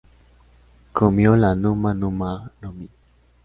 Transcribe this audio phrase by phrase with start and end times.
[0.93, 2.89] Comió la Numa Numa no mi.